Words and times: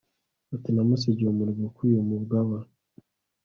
ati 0.55 0.69
namusigiye 0.71 1.29
umurwi 1.31 1.61
ukwiye 1.69 1.97
umugaba 2.01 2.57